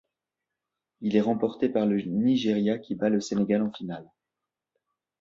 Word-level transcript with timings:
Il 1.01 1.15
est 1.15 1.21
remporté 1.21 1.69
par 1.69 1.85
le 1.85 2.01
Nigeria 2.01 2.79
qui 2.79 2.95
bat 2.95 3.09
le 3.09 3.21
Sénégal 3.21 3.61
en 3.61 3.71
finale. 3.71 4.09